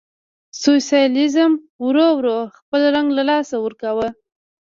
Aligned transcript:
سوسیالیزم 0.63 1.51
ورو 1.85 2.07
ورو 2.17 2.39
خپل 2.57 2.81
رنګ 2.95 3.07
له 3.17 3.23
لاسه 3.29 3.55
ورکاوه. 3.61 4.07